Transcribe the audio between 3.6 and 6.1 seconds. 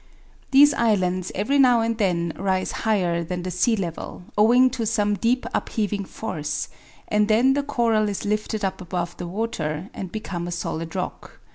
level, owing to some deep upheaving